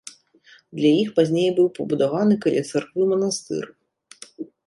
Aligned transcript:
Для 0.79 0.91
іх 1.01 1.09
пазней 1.19 1.49
быў 1.59 1.67
пабудаваны 1.77 2.35
каля 2.45 2.63
царквы 2.71 3.03
манастыр. 3.13 3.63